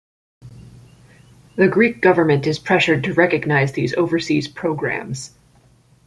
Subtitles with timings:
[1.57, 5.35] The Greek government is pressured to recognise these overseas programmes.